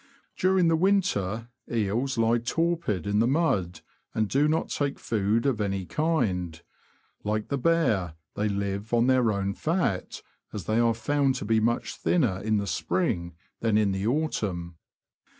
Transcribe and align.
During 0.35 0.67
the 0.67 0.75
winter, 0.75 1.49
eels 1.71 2.17
lie 2.17 2.39
torpid 2.39 3.05
in 3.05 3.19
the 3.19 3.27
mud, 3.27 3.81
and 4.15 4.27
do 4.27 4.47
not 4.47 4.69
take 4.69 4.97
food 4.97 5.45
of 5.45 5.61
any 5.61 5.85
kind; 5.85 6.59
like 7.23 7.49
the 7.49 7.57
bear, 7.59 8.15
they 8.33 8.49
live 8.49 8.95
on 8.95 9.05
their 9.05 9.31
own 9.31 9.53
fat, 9.53 10.23
as 10.53 10.63
they 10.63 10.79
are 10.79 10.95
found 10.95 11.35
to 11.35 11.45
be 11.45 11.59
much 11.59 11.93
thinner 11.95 12.41
in 12.43 12.57
the 12.57 12.65
spring 12.65 13.35
than 13.59 13.77
in 13.77 13.91
the 13.91 14.07
autumn. 14.07 14.77